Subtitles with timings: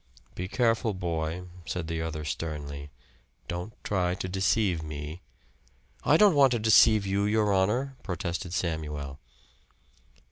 [0.33, 2.89] "Be careful, boy," said the other sternly.
[3.47, 5.21] "Don't try to deceive me."
[6.03, 9.19] "I don't want to deceive you, your honor," protested Samuel.